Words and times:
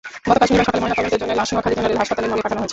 গতকাল 0.27 0.45
শনিবার 0.49 0.67
সকালে 0.67 0.81
ময়নাতদন্তের 0.83 1.21
জন্য 1.21 1.31
লাশ 1.39 1.49
নোয়াখালী 1.51 1.75
জেনারেল 1.77 1.99
হাসপাতালের 2.01 2.29
মর্গে 2.31 2.43
পাঠানো 2.45 2.59
হয়েছে। 2.61 2.69